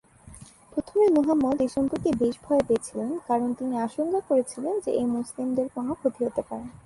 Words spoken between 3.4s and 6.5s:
তিনি আশঙ্কা করেছিলেন যে এই মুসলিমদের কোন ক্ষতি হতে